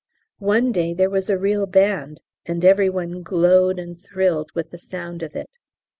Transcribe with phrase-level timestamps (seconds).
[0.39, 4.79] One day there was a real band, and every one glowed and thrilled with the
[4.79, 5.51] sound of it.